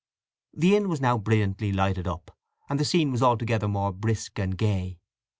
[0.51, 2.35] The inn was now brilliantly lighted up,
[2.67, 4.97] and the scene was altogether more brisk and gay.